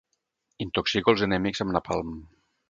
Intoxico 0.65 1.13
els 1.15 1.25
enemics 1.27 1.63
amb 1.67 1.77
napalm. 1.77 2.17